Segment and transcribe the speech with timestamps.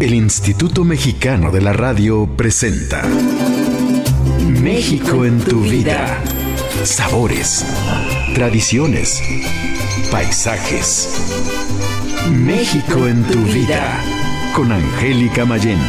[0.00, 3.02] El Instituto Mexicano de la Radio presenta
[4.62, 6.22] México en tu vida.
[6.84, 7.66] Sabores,
[8.32, 9.20] tradiciones,
[10.12, 11.32] paisajes.
[12.30, 14.00] México en tu vida
[14.54, 15.80] con Angélica Mayén.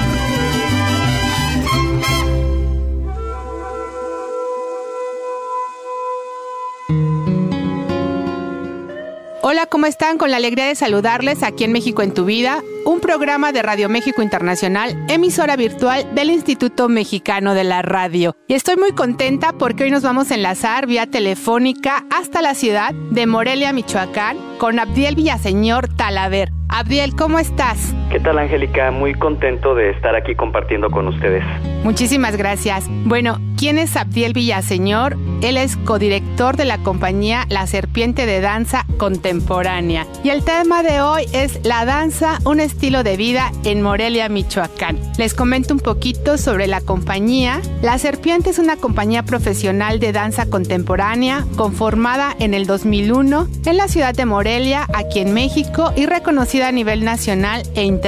[9.51, 10.19] Hola, ¿cómo están?
[10.19, 13.89] Con la alegría de saludarles aquí en México en tu vida, un programa de Radio
[13.89, 18.35] México Internacional, emisora virtual del Instituto Mexicano de la Radio.
[18.47, 22.93] Y estoy muy contenta porque hoy nos vamos a enlazar vía telefónica hasta la ciudad
[22.93, 26.51] de Morelia, Michoacán, con Abdiel Villaseñor Talaver.
[26.67, 27.95] Abdiel, ¿cómo estás?
[28.09, 28.89] ¿Qué tal, Angélica?
[28.89, 31.43] Muy contento de estar aquí compartiendo con ustedes.
[31.83, 32.85] Muchísimas gracias.
[33.05, 35.15] Bueno, ¿quién es Abdiel Villaseñor?
[35.43, 40.07] Él es codirector de la compañía La Serpiente de Danza Contemporánea.
[40.23, 44.99] Y el tema de hoy es la danza, un estilo de vida en Morelia, Michoacán.
[45.19, 47.61] Les comento un poquito sobre la compañía.
[47.83, 53.87] La Serpiente es una compañía profesional de danza contemporánea conformada en el 2001 en la
[53.87, 57.98] ciudad de Morelia, aquí en México, y reconocida a nivel nacional e internacional.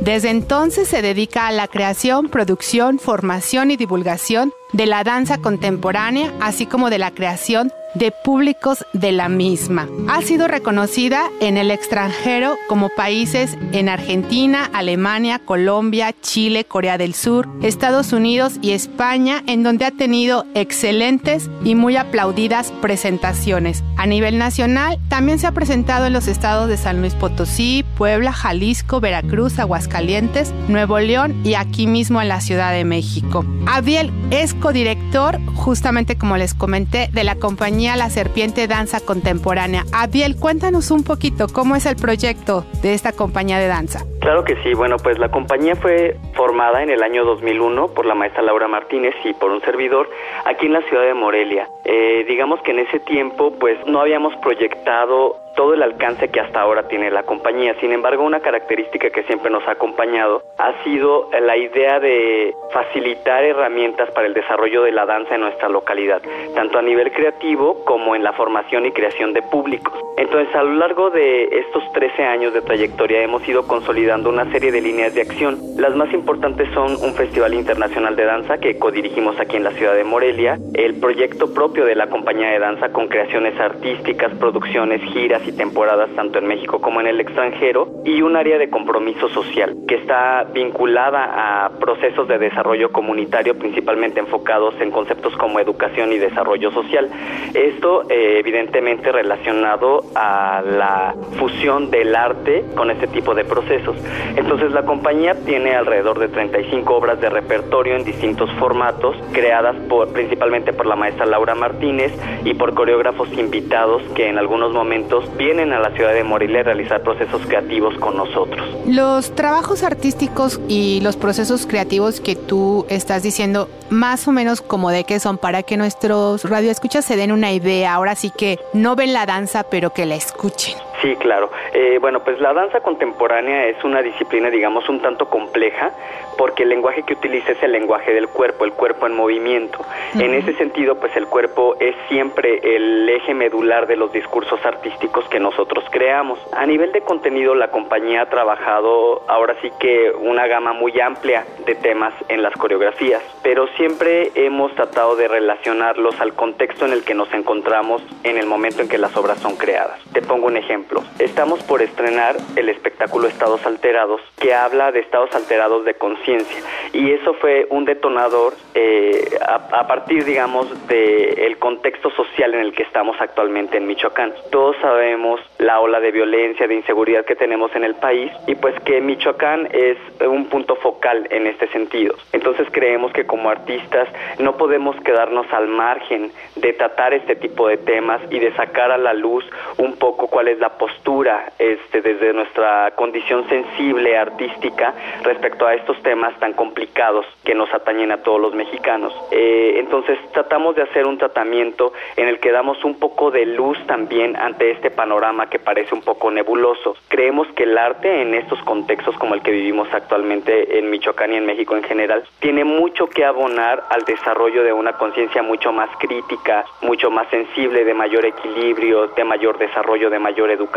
[0.00, 6.32] Desde entonces se dedica a la creación, producción, formación y divulgación de la danza contemporánea,
[6.40, 9.88] así como de la creación de públicos de la misma.
[10.08, 17.14] Ha sido reconocida en el extranjero como países en Argentina, Alemania, Colombia, Chile, Corea del
[17.14, 23.82] Sur, Estados Unidos y España, en donde ha tenido excelentes y muy aplaudidas presentaciones.
[23.96, 28.32] A nivel nacional, también se ha presentado en los estados de San Luis Potosí, Puebla,
[28.32, 33.44] Jalisco, Veracruz, Aguascalientes, Nuevo León y aquí mismo en la Ciudad de México.
[33.66, 39.84] Abiel es codirector, justamente como les comenté, de la compañía la Serpiente Danza Contemporánea.
[39.92, 44.04] Abiel, cuéntanos un poquito cómo es el proyecto de esta compañía de danza.
[44.20, 48.14] Claro que sí, bueno, pues la compañía fue formada en el año 2001 por la
[48.14, 50.10] maestra Laura Martínez y por un servidor
[50.44, 51.68] aquí en la ciudad de Morelia.
[51.84, 56.60] Eh, digamos que en ese tiempo pues no habíamos proyectado todo el alcance que hasta
[56.60, 57.74] ahora tiene la compañía.
[57.80, 63.44] Sin embargo, una característica que siempre nos ha acompañado ha sido la idea de facilitar
[63.44, 66.22] herramientas para el desarrollo de la danza en nuestra localidad,
[66.54, 69.92] tanto a nivel creativo como en la formación y creación de públicos.
[70.16, 74.70] Entonces, a lo largo de estos 13 años de trayectoria hemos ido consolidando una serie
[74.70, 75.58] de líneas de acción.
[75.76, 79.94] Las más importantes son un Festival Internacional de Danza que codirigimos aquí en la ciudad
[79.94, 85.39] de Morelia, el proyecto propio de la compañía de danza con creaciones artísticas, producciones, giras
[85.46, 89.76] y temporadas tanto en México como en el extranjero y un área de compromiso social
[89.86, 96.18] que está vinculada a procesos de desarrollo comunitario principalmente enfocados en conceptos como educación y
[96.18, 97.08] desarrollo social.
[97.54, 103.96] Esto eh, evidentemente relacionado a la fusión del arte con este tipo de procesos.
[104.36, 110.12] Entonces la compañía tiene alrededor de 35 obras de repertorio en distintos formatos creadas por
[110.12, 112.12] principalmente por la maestra Laura Martínez
[112.44, 116.62] y por coreógrafos invitados que en algunos momentos vienen a la ciudad de Morelia a
[116.64, 118.66] realizar procesos creativos con nosotros.
[118.86, 124.90] Los trabajos artísticos y los procesos creativos que tú estás diciendo, más o menos como
[124.90, 127.94] de qué son, para que nuestros radioescuchas se den una idea.
[127.94, 130.74] Ahora sí que no ven la danza, pero que la escuchen.
[131.00, 131.50] Sí, claro.
[131.72, 135.92] Eh, bueno, pues la danza contemporánea es una disciplina, digamos, un tanto compleja,
[136.36, 139.78] porque el lenguaje que utiliza es el lenguaje del cuerpo, el cuerpo en movimiento.
[140.14, 145.26] En ese sentido, pues el cuerpo es siempre el eje medular de los discursos artísticos
[145.28, 146.38] que nosotros creamos.
[146.52, 151.44] A nivel de contenido, la compañía ha trabajado ahora sí que una gama muy amplia
[151.64, 157.04] de temas en las coreografías, pero siempre hemos tratado de relacionarlos al contexto en el
[157.04, 159.98] que nos encontramos en el momento en que las obras son creadas.
[160.12, 160.89] Te pongo un ejemplo.
[161.18, 166.62] Estamos por estrenar el espectáculo Estados Alterados, que habla de estados alterados de conciencia.
[166.92, 172.82] Y eso fue un detonador eh, a, partir, digamos, del contexto social en el que
[172.82, 174.32] estamos actualmente en Michoacán.
[174.50, 178.74] Todos sabemos la ola de violencia, de inseguridad que tenemos en el país y pues
[178.80, 182.16] que Michoacán es un punto focal en este sentido.
[182.32, 184.08] Entonces creemos que como artistas
[184.38, 188.98] no podemos quedarnos al margen de tratar este tipo de temas y de sacar a
[188.98, 189.44] la luz
[189.78, 196.02] un poco cuál es la postura, este, desde nuestra condición sensible, artística, respecto a estos
[196.02, 199.12] temas tan complicados que nos atañen a todos los mexicanos.
[199.30, 203.76] Eh, entonces tratamos de hacer un tratamiento en el que damos un poco de luz
[203.86, 206.96] también ante este panorama que parece un poco nebuloso.
[207.08, 211.36] Creemos que el arte en estos contextos como el que vivimos actualmente en Michoacán y
[211.36, 215.90] en México en general tiene mucho que abonar al desarrollo de una conciencia mucho más
[215.98, 220.69] crítica, mucho más sensible, de mayor equilibrio, de mayor desarrollo, de mayor educación.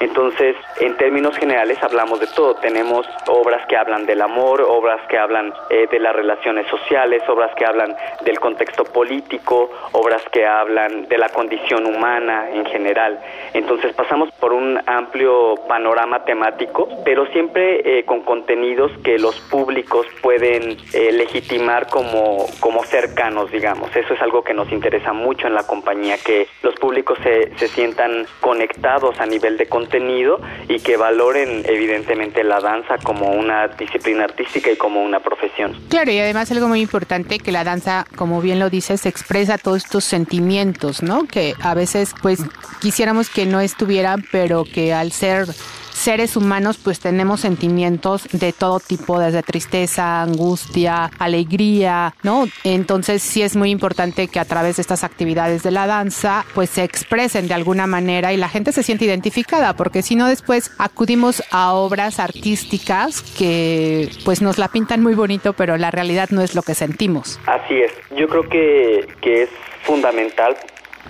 [0.00, 2.54] Entonces, en términos generales hablamos de todo.
[2.56, 7.54] Tenemos obras que hablan del amor, obras que hablan eh, de las relaciones sociales, obras
[7.54, 13.20] que hablan del contexto político, obras que hablan de la condición humana en general.
[13.54, 20.06] Entonces pasamos por un amplio panorama temático, pero siempre eh, con contenidos que los públicos
[20.22, 23.94] pueden eh, legitimar como, como cercanos, digamos.
[23.94, 27.68] Eso es algo que nos interesa mucho en la compañía, que los públicos se, se
[27.68, 34.24] sientan conectados a nivel de contenido y que valoren evidentemente la danza como una disciplina
[34.24, 35.74] artística y como una profesión.
[35.88, 39.84] Claro, y además algo muy importante que la danza, como bien lo dices, expresa todos
[39.84, 41.26] estos sentimientos, ¿no?
[41.26, 42.40] Que a veces pues
[42.80, 45.46] quisiéramos que no estuvieran, pero que al ser
[45.92, 52.46] seres humanos pues tenemos sentimientos de todo tipo, desde tristeza, angustia, alegría, ¿no?
[52.64, 56.70] Entonces sí es muy importante que a través de estas actividades de la danza pues
[56.70, 60.70] se expresen de alguna manera y la gente se siente identificada, porque si no después
[60.78, 66.42] acudimos a obras artísticas que pues nos la pintan muy bonito, pero la realidad no
[66.42, 67.38] es lo que sentimos.
[67.46, 69.50] Así es, yo creo que, que es
[69.82, 70.56] fundamental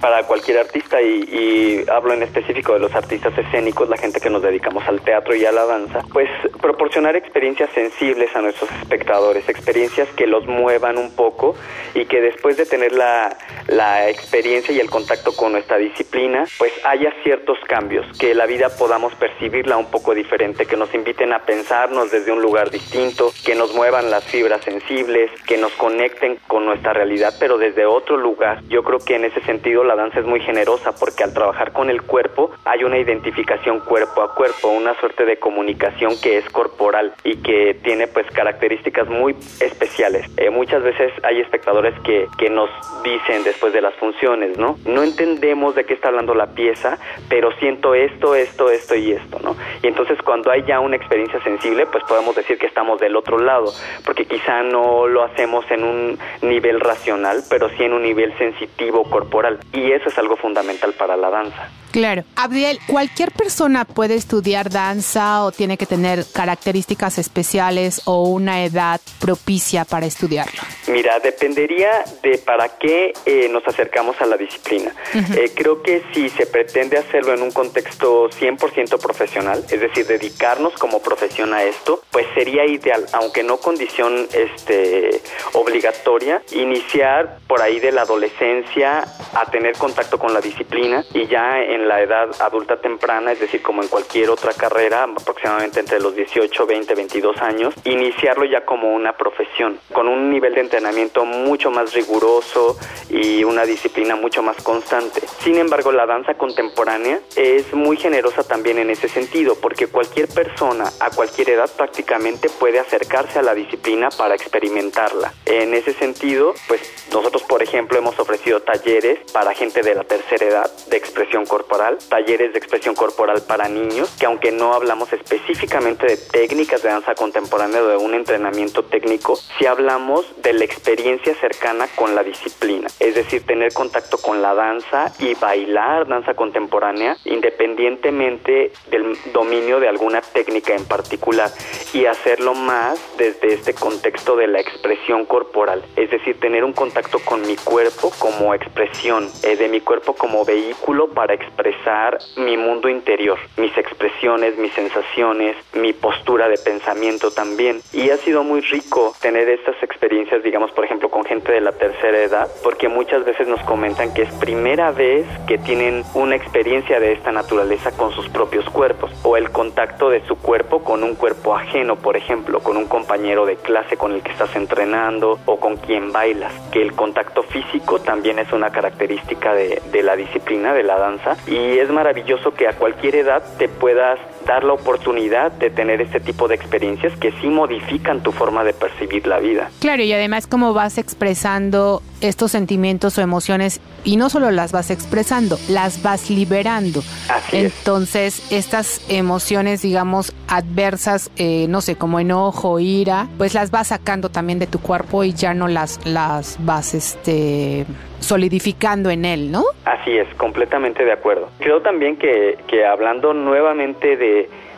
[0.03, 4.43] para cualquier artista y, hablo en específico de los artistas escénicos, la gente que nos
[4.43, 6.29] dedicamos al teatro y a la danza, pues
[6.61, 11.55] proporcionar experiencias sensibles a nuestros espectadores, experiencias que los muevan un poco
[11.95, 13.37] y que después de tener la,
[13.69, 18.71] la experiencia y el contacto con nuestra disciplina, pues haya ciertos cambios, que la vida
[18.77, 23.55] podamos percibirla un poco diferente, que nos inviten a pensarnos desde un lugar distinto, que
[23.55, 28.63] nos muevan las fibras sensibles, que nos conecten con nuestra realidad, pero desde otro lugar.
[28.69, 31.91] Yo creo que en ese sentido la danza es muy generosa porque al trabajar con
[31.91, 37.15] el cuerpo hay una identificación cuerpo a cuerpo, una suerte de comunicación que es corporal
[37.25, 40.27] y que tiene pues características muy especiales.
[40.37, 42.71] Eh, muchas veces hay espectadores que, que nos
[43.03, 44.79] dicen después de las funciones, ¿no?
[44.87, 46.99] No entendemos de qué está hablando la pieza,
[47.29, 49.57] pero siento esto, esto, esto y esto, ¿no?
[49.83, 53.39] Y entonces cuando hay ya una experiencia sensible, pues podemos decir que estamos del otro
[53.39, 53.73] lado,
[54.05, 59.05] porque quizá no lo hacemos en un nivel racional, pero sí en un nivel sensitivo
[59.05, 61.69] corporal y eso es algo fundamental para la danza.
[61.93, 62.25] Claro.
[62.37, 69.01] Abdiel, ¿cualquier persona puede estudiar danza o tiene que tener características especiales o una edad
[69.21, 70.63] propicia para estudiarlo?
[70.89, 74.95] Mira, dependería de para qué eh, nos acercamos a la disciplina.
[75.15, 80.73] Eh, creo que si se pretende hacerlo en un contexto 100% profesional, es decir, dedicarnos
[80.75, 85.21] como profesión a esto, pues sería ideal, aunque no condición este,
[85.53, 91.61] obligatoria, iniciar por ahí de la adolescencia a tener contacto con la disciplina y ya
[91.61, 96.17] en la edad adulta temprana, es decir, como en cualquier otra carrera, aproximadamente entre los
[96.17, 101.71] 18, 20, 22 años, iniciarlo ya como una profesión, con un nivel de entrenamiento mucho
[101.71, 102.77] más riguroso
[103.09, 105.21] y una disciplina mucho más constante.
[105.41, 110.91] Sin embargo, la danza contemporánea es muy generosa también en ese sentido, porque cualquier persona
[111.01, 115.33] a cualquier edad prácticamente puede acercarse a la disciplina para experimentarla.
[115.47, 120.47] En ese sentido, pues nosotros, por ejemplo, hemos ofrecido talleres para gente de la tercera
[120.47, 126.07] edad de expresión corporal, talleres de expresión corporal para niños, que aunque no hablamos específicamente
[126.07, 131.35] de técnicas de danza contemporánea o de un entrenamiento técnico, sí hablamos de la experiencia
[131.37, 137.17] cercana con la disciplina, es decir, tener contacto con la danza y bailar danza contemporánea
[137.25, 141.51] independientemente del dominio de alguna técnica en particular
[141.93, 147.19] y hacerlo más desde este contexto de la expresión corporal, es decir, tener un contacto
[147.21, 152.89] con mi cuerpo como expresión, eh, de mi cuerpo como vehículo para expresar mi mundo
[152.89, 157.81] interior, mis expresiones, mis sensaciones, mi postura de pensamiento también.
[157.93, 161.73] Y ha sido muy rico tener estas experiencias, digamos, por ejemplo, con gente de la
[161.73, 167.01] tercera edad, porque muchas veces nos comentan que es primera vez que tienen una experiencia
[167.01, 171.15] de esta naturaleza con sus propios cuerpos, o el contacto de su cuerpo con un
[171.15, 175.59] cuerpo ajeno, por ejemplo, con un compañero de clase con el que estás entrenando o
[175.59, 180.83] con quien bailas, que el contacto físico también es una característica de, la disciplina de
[180.83, 185.71] la danza y es maravilloso que a cualquier edad te puedas dar la oportunidad de
[185.71, 189.71] tener este tipo de experiencias que sí modifican tu forma de percibir la vida.
[189.81, 194.91] Claro, y además cómo vas expresando estos sentimientos o emociones y no solo las vas
[194.91, 197.01] expresando, las vas liberando.
[197.29, 203.89] Así Entonces, estas emociones, digamos, adversas, eh, no sé, como enojo, ira, pues las vas
[203.89, 207.87] sacando también de tu cuerpo y ya no las, las vas, este
[208.23, 209.65] solidificando en él, ¿no?
[209.85, 211.49] Así es, completamente de acuerdo.
[211.59, 214.32] Creo también que, que hablando nuevamente de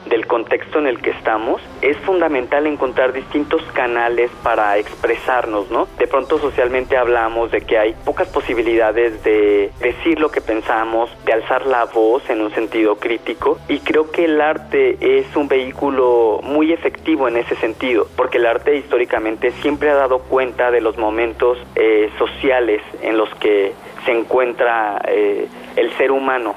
[0.06, 5.88] del contexto en el que estamos, es fundamental encontrar distintos canales para expresarnos, ¿no?
[5.98, 11.32] De pronto socialmente hablamos de que hay pocas posibilidades de decir lo que pensamos, de
[11.32, 16.40] alzar la voz en un sentido crítico y creo que el arte es un vehículo
[16.42, 20.98] muy efectivo en ese sentido, porque el arte históricamente siempre ha dado cuenta de los
[20.98, 23.72] momentos eh, sociales en los que
[24.04, 25.46] se encuentra eh,
[25.76, 26.54] el ser humano,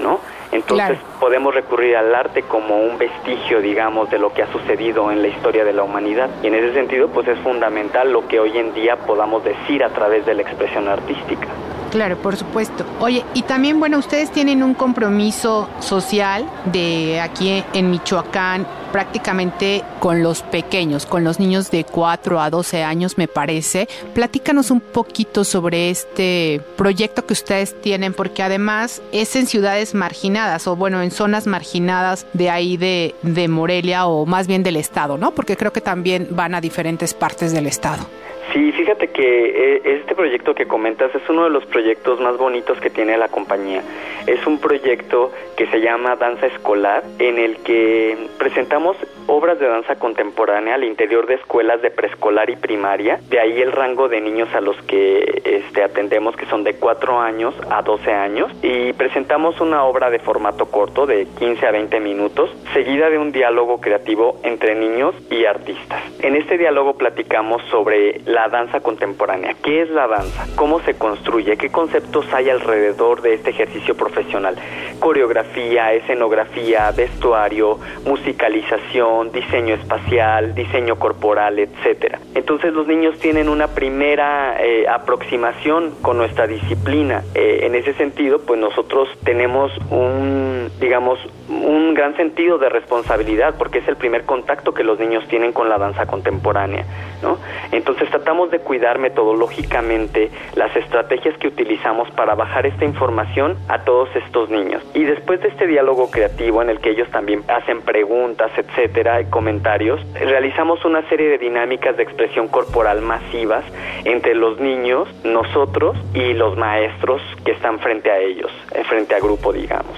[0.00, 0.20] ¿no?
[0.52, 5.22] Entonces podemos recurrir al arte como un vestigio, digamos, de lo que ha sucedido en
[5.22, 6.28] la historia de la humanidad.
[6.42, 9.90] Y en ese sentido, pues es fundamental lo que hoy en día podamos decir a
[9.90, 11.46] través de la expresión artística.
[11.90, 12.84] Claro, por supuesto.
[13.00, 20.22] Oye, y también, bueno, ustedes tienen un compromiso social de aquí en Michoacán, prácticamente con
[20.22, 23.88] los pequeños, con los niños de 4 a 12 años, me parece.
[24.14, 30.68] Platícanos un poquito sobre este proyecto que ustedes tienen, porque además es en ciudades marginadas,
[30.68, 35.18] o bueno, en zonas marginadas de ahí de, de Morelia, o más bien del estado,
[35.18, 35.32] ¿no?
[35.32, 38.06] Porque creo que también van a diferentes partes del estado.
[38.52, 42.80] Sí, fíjate que eh, este proyecto que comentas es uno de los proyectos más bonitos
[42.80, 43.82] que tiene la compañía.
[44.26, 49.96] Es un proyecto que se llama Danza Escolar, en el que presentamos obras de danza
[49.96, 53.20] contemporánea al interior de escuelas de preescolar y primaria.
[53.28, 57.20] De ahí el rango de niños a los que este, atendemos, que son de 4
[57.20, 58.50] años a 12 años.
[58.62, 63.30] Y presentamos una obra de formato corto, de 15 a 20 minutos, seguida de un
[63.30, 66.02] diálogo creativo entre niños y artistas.
[66.20, 69.54] En este diálogo platicamos sobre la danza contemporánea.
[69.62, 70.46] ¿Qué es la danza?
[70.56, 71.56] ¿Cómo se construye?
[71.56, 74.56] ¿Qué conceptos hay alrededor de este ejercicio profesional?
[74.98, 82.18] Coreografía, escenografía, vestuario, musicalización, diseño espacial, diseño corporal, etcétera.
[82.34, 87.22] Entonces los niños tienen una primera eh, aproximación con nuestra disciplina.
[87.34, 90.39] Eh, en ese sentido, pues nosotros tenemos un,
[90.80, 95.52] digamos, un gran sentido de responsabilidad porque es el primer contacto que los niños tienen
[95.52, 96.84] con la danza contemporánea,
[97.22, 97.38] ¿no?
[97.72, 104.08] Entonces tratamos de cuidar metodológicamente las estrategias que utilizamos para bajar esta información a todos
[104.16, 104.82] estos niños.
[104.94, 109.26] Y después de este diálogo creativo en el que ellos también hacen preguntas, etcétera, y
[109.26, 113.64] comentarios, realizamos una serie de dinámicas de expresión corporal masivas
[114.04, 119.20] entre los niños, nosotros y los maestros que están frente a ellos, eh, frente a
[119.20, 119.92] grupo, digamos.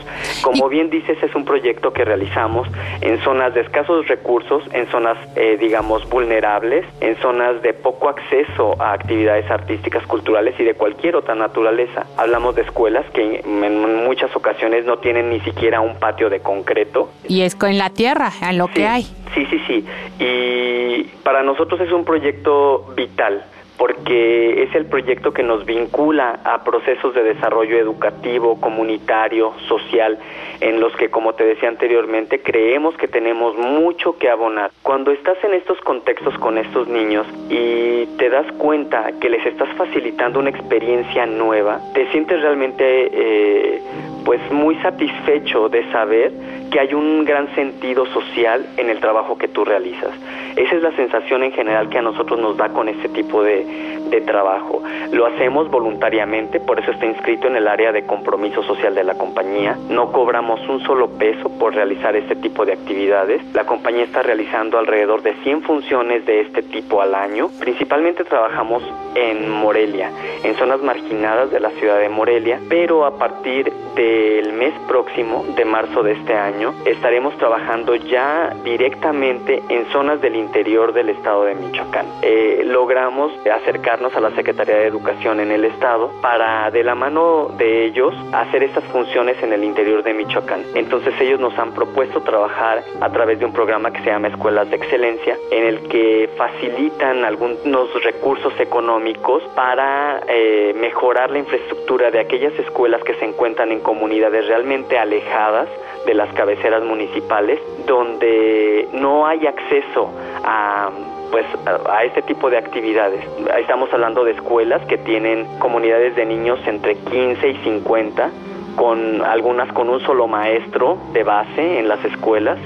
[0.69, 2.69] Bien dices, es un proyecto que realizamos
[3.01, 8.81] en zonas de escasos recursos, en zonas, eh, digamos, vulnerables, en zonas de poco acceso
[8.81, 12.07] a actividades artísticas, culturales y de cualquier otra naturaleza.
[12.17, 17.11] Hablamos de escuelas que en muchas ocasiones no tienen ni siquiera un patio de concreto.
[17.29, 19.03] Y es en la tierra, en lo que hay.
[19.35, 19.87] Sí, sí, sí.
[20.19, 23.45] Y para nosotros es un proyecto vital
[23.83, 30.21] porque es el proyecto que nos vincula a procesos de desarrollo educativo, comunitario, social,
[30.61, 34.71] en los que, como te decía anteriormente, creemos que tenemos mucho que abonar.
[34.83, 39.69] Cuando estás en estos contextos con estos niños y te das cuenta que les estás
[39.77, 43.83] facilitando una experiencia nueva, te sientes realmente eh,
[44.25, 46.33] pues muy satisfecho de saber
[46.71, 50.11] que hay un gran sentido social en el trabajo que tú realizas.
[50.57, 53.65] Esa es la sensación en general que a nosotros nos da con este tipo de,
[54.13, 54.83] de trabajo.
[55.11, 59.15] Lo hacemos voluntariamente, por eso está inscrito en el área de compromiso social de la
[59.15, 59.77] compañía.
[59.89, 63.43] No cobramos un solo peso por realizar este tipo de actividades.
[63.55, 67.49] La compañía está realizando alrededor de 100 funciones de este tipo al año.
[67.59, 68.83] Principalmente trabajamos
[69.15, 70.11] en Morelia,
[70.45, 75.65] en zonas marginadas de la ciudad de Morelia, pero a partir del mes próximo, de
[75.65, 81.55] marzo de este año, estaremos trabajando ya directamente en zonas del interior del estado de
[81.55, 82.07] Michoacán.
[82.23, 87.49] Eh, logramos acercarnos a la Secretaría de Educación en el estado para de la mano
[87.57, 90.63] de ellos hacer estas funciones en el interior de Michoacán.
[90.75, 94.71] Entonces ellos nos han propuesto trabajar a través de un programa que se llama Escuelas
[94.71, 102.21] de Excelencia, en el que facilitan algunos recursos económicos para eh, mejorar la infraestructura de
[102.21, 105.69] aquellas escuelas que se encuentran en comunidades realmente alejadas
[106.07, 110.11] de las cabeceras municipales, donde no hay acceso
[110.45, 110.91] a
[111.31, 113.25] pues a, este tipo de actividades.
[113.59, 118.31] Estamos hablando de escuelas que tienen comunidades de niños entre 15 y 50
[118.77, 122.59] con algunas con un solo maestro de base en las escuelas.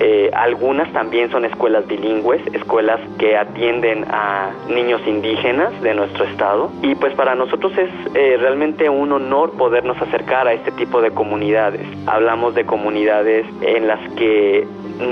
[0.00, 6.70] Eh, algunas también son escuelas bilingües, escuelas que atienden a niños indígenas de nuestro estado.
[6.82, 11.10] Y pues para nosotros es eh, realmente un honor podernos acercar a este tipo de
[11.10, 11.84] comunidades.
[12.06, 14.68] Hablamos de comunidades en las que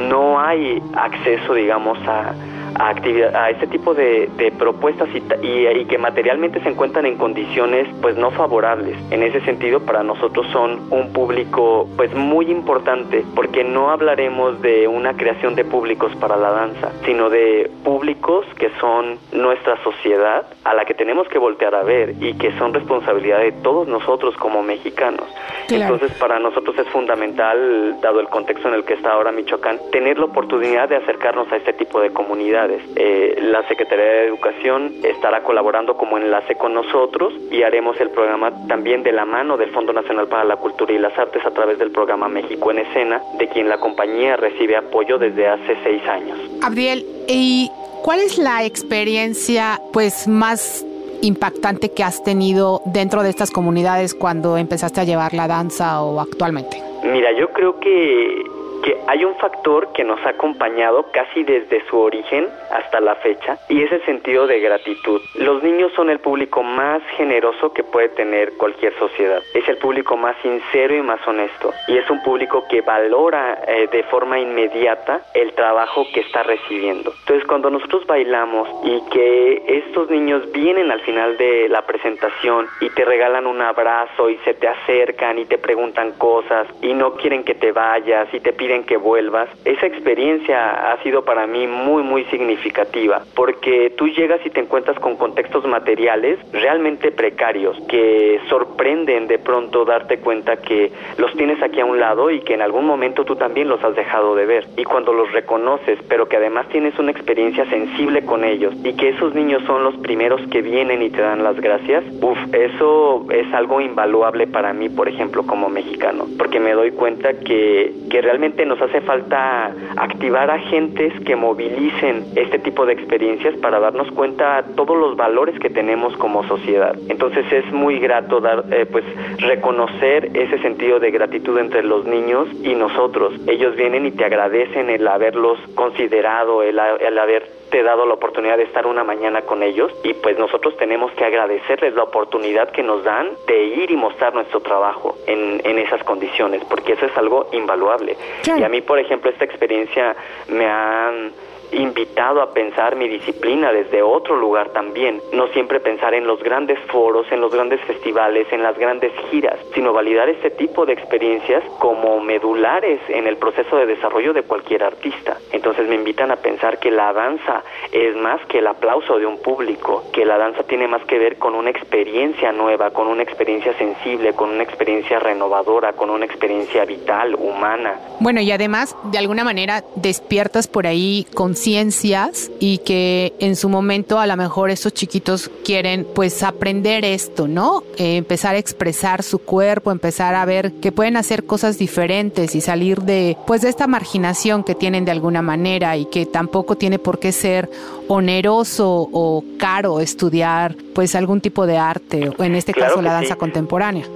[0.08, 2.32] no hay acceso, digamos, a,
[2.74, 8.16] a, actividad, a este tipo de, propuestas y, que materialmente se encuentran en condiciones pues
[8.16, 8.96] no favorables.
[9.10, 14.88] En ese sentido, para nosotros son un público pues muy importante porque no hablaremos de
[14.88, 20.74] una creación de públicos para la danza, sino de públicos que son nuestra sociedad a
[20.74, 24.62] la que tenemos que voltear a ver y que son responsabilidad de todos nosotros como
[24.62, 25.26] mexicanos.
[25.68, 30.18] Entonces, para nosotros es fundamental, dado el contexto en el que está ahora Michoacán, tener
[30.18, 32.56] la oportunidad de acercarnos a este tipo de comunidades.
[32.96, 38.52] Eh, la Secretaría de Educación estará colaborando como enlace con nosotros y haremos el programa
[38.66, 41.78] también de la mano del Fondo Nacional para la Cultura y las Artes a través
[41.78, 46.38] del programa México en Escena, de quien la compañía recibe apoyo desde hace seis años.
[46.62, 47.70] Abdiel, ¿y
[48.02, 50.84] cuál es la experiencia pues más
[51.22, 56.20] impactante que has tenido dentro de estas comunidades cuando empezaste a llevar la danza o
[56.20, 56.82] actualmente?
[57.04, 58.42] Mira, yo creo que
[58.82, 63.58] que hay un factor que nos ha acompañado casi desde su origen hasta la fecha
[63.68, 65.20] y es el sentido de gratitud.
[65.36, 69.42] Los niños son el público más generoso que puede tener cualquier sociedad.
[69.54, 73.88] Es el público más sincero y más honesto y es un público que valora eh,
[73.90, 77.12] de forma inmediata el trabajo que está recibiendo.
[77.20, 82.90] Entonces cuando nosotros bailamos y que estos niños vienen al final de la presentación y
[82.90, 87.44] te regalan un abrazo y se te acercan y te preguntan cosas y no quieren
[87.44, 92.02] que te vayas y te piden que vuelvas, esa experiencia ha sido para mí muy,
[92.02, 99.28] muy significativa, porque tú llegas y te encuentras con contextos materiales realmente precarios, que sorprenden
[99.28, 102.86] de pronto darte cuenta que los tienes aquí a un lado y que en algún
[102.86, 104.66] momento tú también los has dejado de ver.
[104.76, 109.10] Y cuando los reconoces, pero que además tienes una experiencia sensible con ellos y que
[109.10, 113.52] esos niños son los primeros que vienen y te dan las gracias, uff, eso es
[113.54, 118.55] algo invaluable para mí, por ejemplo, como mexicano, porque me doy cuenta que, que realmente
[118.64, 124.96] nos hace falta activar agentes que movilicen este tipo de experiencias para darnos cuenta todos
[124.96, 126.96] los valores que tenemos como sociedad.
[127.08, 129.04] Entonces es muy grato dar, eh, pues
[129.38, 133.34] reconocer ese sentido de gratitud entre los niños y nosotros.
[133.46, 138.56] Ellos vienen y te agradecen el haberlos considerado, el, el haber te dado la oportunidad
[138.56, 142.84] de estar una mañana con ellos y pues nosotros tenemos que agradecerles la oportunidad que
[142.84, 147.48] nos dan de ir y mostrar nuestro trabajo en esas condiciones, porque eso es algo
[147.52, 148.16] invaluable.
[148.46, 150.14] Y a mí, por ejemplo, esta experiencia
[150.48, 151.32] me han
[151.72, 156.78] invitado a pensar mi disciplina desde otro lugar también, no siempre pensar en los grandes
[156.90, 161.62] foros, en los grandes festivales, en las grandes giras, sino validar este tipo de experiencias
[161.78, 165.36] como medulares en el proceso de desarrollo de cualquier artista.
[165.52, 169.38] Entonces me invitan a pensar que la danza es más que el aplauso de un
[169.38, 173.72] público, que la danza tiene más que ver con una experiencia nueva, con una experiencia
[173.74, 177.98] sensible, con una experiencia renovadora, con una experiencia vital, humana.
[178.20, 183.68] Bueno, y además, de alguna manera, despiertas por ahí con ciencias y que en su
[183.68, 187.82] momento a lo mejor estos chiquitos quieren pues aprender esto, ¿no?
[187.96, 192.60] Eh, empezar a expresar su cuerpo, empezar a ver que pueden hacer cosas diferentes y
[192.60, 196.98] salir de pues de esta marginación que tienen de alguna manera y que tampoco tiene
[196.98, 197.70] por qué ser
[198.08, 203.36] oneroso o caro estudiar pues algún tipo de arte o en este caso la danza
[203.36, 204.06] contemporánea.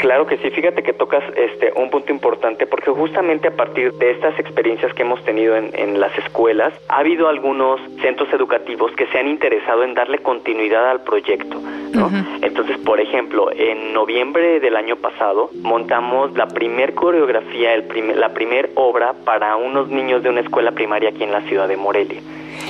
[0.00, 4.10] Claro que sí, fíjate que tocas este un punto importante porque justamente a partir de
[4.10, 9.06] estas experiencias que hemos tenido en, en, las escuelas, ha habido algunos centros educativos que
[9.06, 11.60] se han interesado en darle continuidad al proyecto,
[11.92, 12.10] ¿no?
[12.42, 18.70] Entonces, por ejemplo, en noviembre del año pasado montamos la primer coreografía, el la primer
[18.74, 22.20] obra para unos niños de una escuela primaria aquí en la ciudad de Morelia.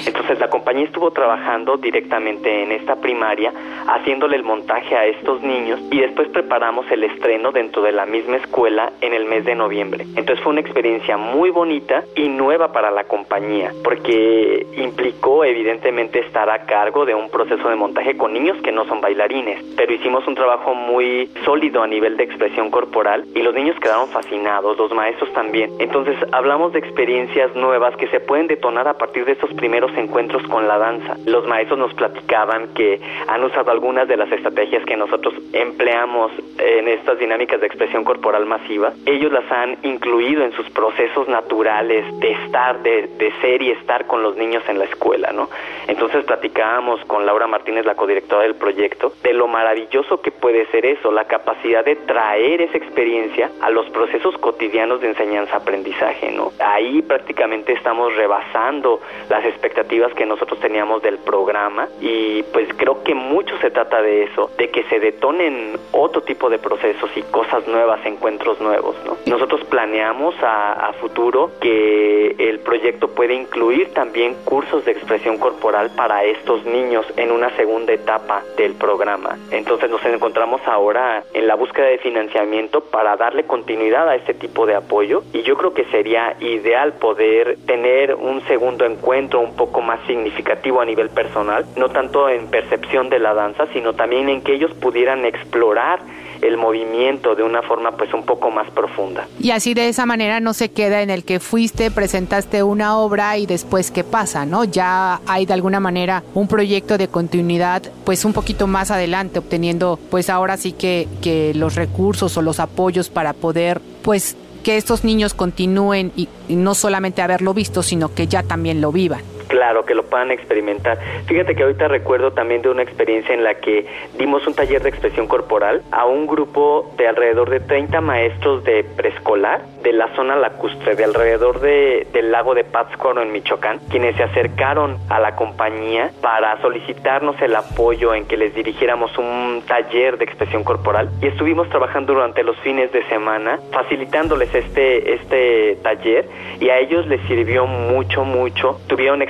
[0.07, 3.53] Entonces la compañía estuvo trabajando directamente en esta primaria,
[3.87, 8.37] haciéndole el montaje a estos niños y después preparamos el estreno dentro de la misma
[8.37, 10.05] escuela en el mes de noviembre.
[10.17, 16.51] Entonces fue una experiencia muy bonita y nueva para la compañía, porque implicó evidentemente estar
[16.51, 20.27] a cargo de un proceso de montaje con niños que no son bailarines, pero hicimos
[20.27, 24.93] un trabajo muy sólido a nivel de expresión corporal y los niños quedaron fascinados, los
[24.93, 25.73] maestros también.
[25.79, 30.43] Entonces hablamos de experiencias nuevas que se pueden detonar a partir de estos primeros encuentros
[30.49, 31.17] con la danza.
[31.25, 36.89] Los maestros nos platicaban que han usado algunas de las estrategias que nosotros empleamos en
[36.89, 38.93] estas dinámicas de expresión corporal masiva.
[39.07, 44.07] Ellos las han incluido en sus procesos naturales de estar, de, de ser y estar
[44.07, 45.49] con los niños en la escuela, ¿no?
[45.87, 50.87] Entonces platicábamos con Laura Martínez, la codirectora del proyecto, de lo maravilloso que puede ser
[50.87, 56.53] eso, la capacidad de traer esa experiencia a los procesos cotidianos de enseñanza-aprendizaje, ¿no?
[56.65, 63.15] Ahí prácticamente estamos rebasando las expectativas que nosotros teníamos del programa y pues creo que
[63.15, 67.67] mucho se trata de eso, de que se detonen otro tipo de procesos y cosas
[67.69, 69.17] nuevas, encuentros nuevos, ¿no?
[69.27, 75.91] Nosotros planeamos a, a futuro que el proyecto puede incluir también cursos de expresión corporal
[75.97, 79.39] para estos niños en una segunda etapa del programa.
[79.51, 84.67] Entonces nos encontramos ahora en la búsqueda de financiamiento para darle continuidad a este tipo
[84.67, 89.83] de apoyo y yo creo que sería ideal poder tener un segundo encuentro un poco
[89.83, 94.41] más significativo a nivel personal, no tanto en percepción de la danza, sino también en
[94.41, 96.01] que ellos pudieran explorar
[96.41, 99.27] el movimiento de una forma pues un poco más profunda.
[99.41, 103.37] Y así de esa manera no se queda en el que fuiste, presentaste una obra
[103.39, 104.65] y después qué pasa, ¿no?
[104.65, 109.99] Ya hay de alguna manera un proyecto de continuidad pues un poquito más adelante, obteniendo
[110.11, 115.05] pues ahora sí que, que los recursos o los apoyos para poder pues que estos
[115.05, 119.23] niños continúen y, y no solamente haberlo visto, sino que ya también lo vivan.
[119.49, 120.99] Claro, que lo puedan experimentar.
[121.27, 123.87] Fíjate que ahorita recuerdo también de una experiencia en la que
[124.19, 128.85] dimos un taller de expresión corporal a un grupo de alrededor de 30 maestros de
[128.85, 134.17] preescolar de la zona lacustre, de alrededor de, del lago de Pátzcuaro en Michoacán, quienes
[134.17, 140.19] se acercaron a la compañía para solicitarnos el apoyo en que les dirigiéramos un taller
[140.19, 146.29] de expresión corporal y estuvimos trabajando durante los fines de semana facilitándoles este, este taller
[146.61, 149.23] y a ellos les sirvió mucho, mucho, tuvieron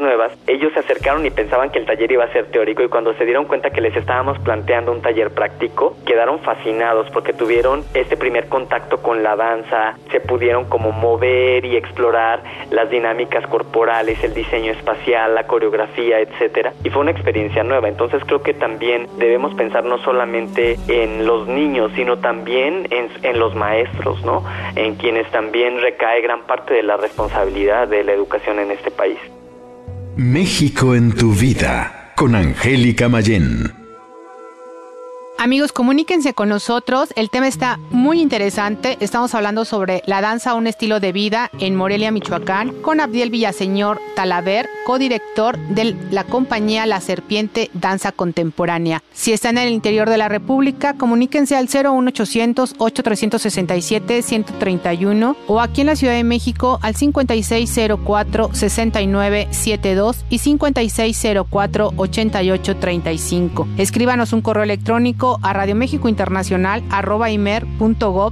[0.00, 3.14] nuevas, ellos se acercaron y pensaban que el taller iba a ser teórico y cuando
[3.14, 8.16] se dieron cuenta que les estábamos planteando un taller práctico, quedaron fascinados porque tuvieron este
[8.16, 14.34] primer contacto con la danza, se pudieron como mover y explorar las dinámicas corporales, el
[14.34, 17.88] diseño espacial, la coreografía, etcétera, y fue una experiencia nueva.
[17.88, 23.38] Entonces creo que también debemos pensar no solamente en los niños, sino también en, en
[23.38, 24.44] los maestros, ¿no?
[24.76, 29.18] En quienes también recae gran parte de la responsabilidad de la educación en este país.
[30.20, 33.72] México en tu vida con Angélica Mayén.
[35.38, 37.08] Amigos, comuníquense con nosotros.
[37.16, 38.98] El tema está muy interesante.
[39.00, 43.98] Estamos hablando sobre la danza, un estilo de vida en Morelia, Michoacán, con Abdiel Villaseñor
[44.14, 49.02] Talaver, codirector de la compañía La Serpiente Danza Contemporánea.
[49.12, 55.82] Si están en el interior de la República, comuníquense al 01800 8367 131 o aquí
[55.82, 63.68] en la Ciudad de México al 5604 6972 y 5604 8835.
[63.76, 66.82] Escríbanos un correo electrónico a Radio México Internacional
[67.30, 68.30] imer.gov.mx.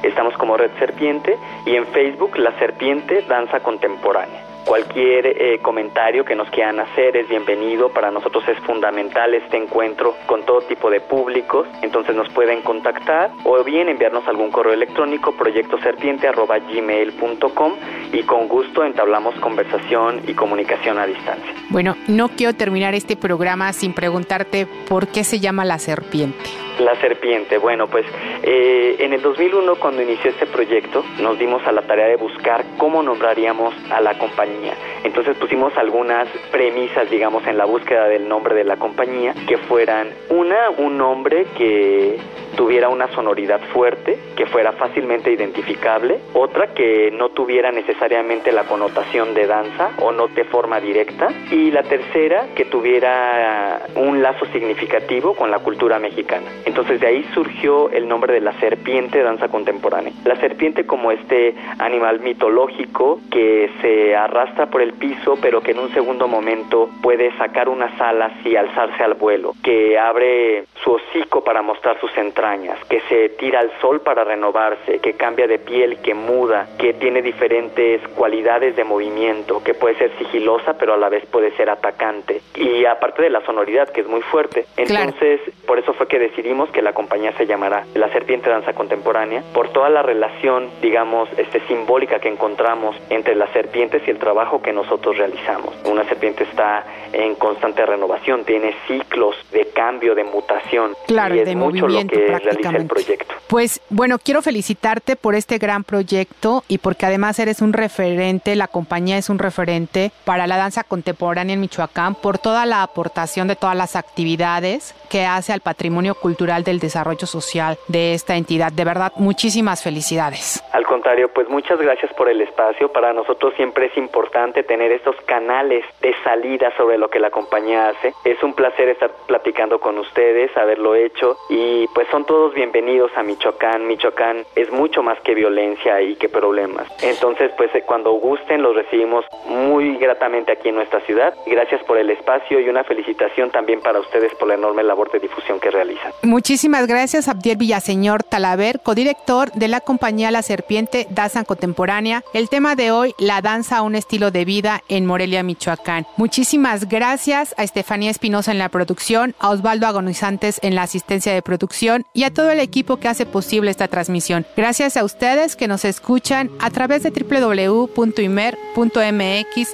[0.03, 4.52] estamos como Red Serpiente, y en Facebook, La Serpiente Danza Contemporánea.
[4.65, 7.89] Cualquier eh, comentario que nos quieran hacer es bienvenido.
[7.89, 11.67] Para nosotros es fundamental este encuentro con todo tipo de públicos.
[11.81, 17.73] Entonces nos pueden contactar o bien enviarnos algún correo electrónico proyectoserpiente.gmail.com
[18.13, 21.53] y con gusto entablamos conversación y comunicación a distancia.
[21.69, 26.37] Bueno, no quiero terminar este programa sin preguntarte por qué se llama la serpiente.
[26.79, 28.05] La serpiente, bueno, pues
[28.41, 32.65] eh, en el 2001 cuando inició este proyecto nos dimos a la tarea de buscar
[32.77, 34.73] cómo nombraríamos a la compañía.
[35.03, 40.09] Entonces pusimos algunas premisas, digamos, en la búsqueda del nombre de la compañía, que fueran
[40.29, 42.17] una, un nombre que
[42.55, 49.33] tuviera una sonoridad fuerte, que fuera fácilmente identificable, otra que no tuviera necesariamente la connotación
[49.33, 55.33] de danza o no de forma directa, y la tercera que tuviera un lazo significativo
[55.35, 56.47] con la cultura mexicana.
[56.65, 60.13] Entonces de ahí surgió el nombre de la serpiente danza contemporánea.
[60.25, 65.79] La serpiente como este animal mitológico que se arrastra por el piso pero que en
[65.79, 71.43] un segundo momento puede sacar unas alas y alzarse al vuelo, que abre su hocico
[71.43, 75.97] para mostrar sus entrañas, que se tira al sol para renovarse, que cambia de piel,
[76.01, 81.09] que muda, que tiene diferentes cualidades de movimiento, que puede ser sigilosa pero a la
[81.09, 82.41] vez puede ser atacante.
[82.55, 84.65] Y aparte de la sonoridad que es muy fuerte.
[84.77, 86.19] Entonces, por eso fue que
[86.53, 91.27] decidimos que la compañía se llamara La Serpiente Danza Contemporánea, por toda la relación, digamos,
[91.37, 95.73] este simbólica que encontramos entre las serpientes y el trabajo que nosotros realizamos.
[95.85, 100.93] Una serpiente está en constante renovación, tiene ciclos de cambio, de mutación.
[101.07, 103.33] Claro, y es de mucho lo movimiento que realiza el proyecto.
[103.47, 108.67] Pues bueno, quiero felicitarte por este gran proyecto y porque además eres un referente, la
[108.67, 113.55] compañía es un referente para la danza contemporánea en Michoacán por toda la aportación de
[113.55, 118.71] todas las actividades que hace al patrimonio cultural del desarrollo social de esta entidad.
[118.71, 120.61] De verdad, muchísimas felicidades.
[120.93, 122.91] Contrario, pues muchas gracias por el espacio.
[122.91, 127.87] Para nosotros siempre es importante tener estos canales de salida sobre lo que la compañía
[127.87, 128.13] hace.
[128.23, 133.23] Es un placer estar platicando con ustedes, haberlo hecho y pues son todos bienvenidos a
[133.23, 133.87] Michoacán.
[133.87, 136.87] Michoacán es mucho más que violencia y que problemas.
[137.01, 141.33] Entonces, pues eh, cuando gusten los recibimos muy gratamente aquí en nuestra ciudad.
[141.47, 145.19] Gracias por el espacio y una felicitación también para ustedes por la enorme labor de
[145.19, 146.11] difusión que realizan.
[146.21, 152.23] Muchísimas gracias, Abdiel Villaseñor Talaver, codirector de la compañía La Serpiente Danza Contemporánea.
[152.33, 156.05] El tema de hoy, la danza, un estilo de vida en Morelia, Michoacán.
[156.17, 161.41] Muchísimas gracias a Estefanía Espinosa en la producción, a Osvaldo Agonizantes en la asistencia de
[161.41, 164.45] producción y a todo el equipo que hace posible esta transmisión.
[164.55, 167.93] Gracias a ustedes que nos escuchan a través de www.imer.mx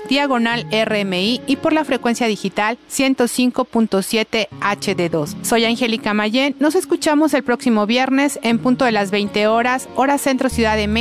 [0.07, 5.35] diagonal RMI y por la frecuencia digital 105.7 HD2.
[5.43, 6.55] Soy Angélica Mayén.
[6.59, 10.87] Nos escuchamos el próximo viernes en punto de las 20 horas, hora centro Ciudad de
[10.87, 10.98] México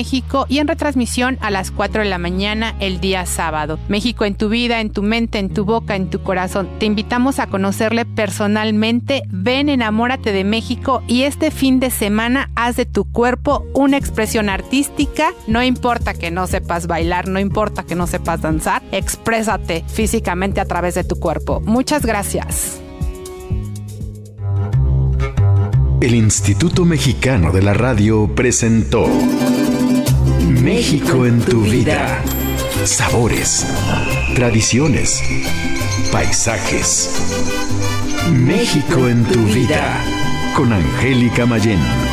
[0.49, 3.81] y en retransmisión a las 4 de la mañana el día sábado.
[3.89, 6.69] México en tu vida, en tu mente, en tu boca, en tu corazón.
[6.79, 9.23] Te invitamos a conocerle personalmente.
[9.29, 14.49] Ven, enamórate de México y este fin de semana haz de tu cuerpo una expresión
[14.49, 15.33] artística.
[15.49, 20.65] No importa que no sepas bailar, no importa que no sepas danzar, exprésate físicamente a
[20.65, 21.61] través de tu cuerpo.
[21.61, 22.81] Muchas gracias.
[26.01, 29.05] El Instituto Mexicano de la Radio presentó
[30.49, 32.23] México en tu vida
[32.85, 33.67] sabores,
[34.35, 35.23] tradiciones,
[36.11, 37.11] paisajes.
[38.33, 40.03] México en tu vida
[40.55, 42.08] con Angélica Mayén.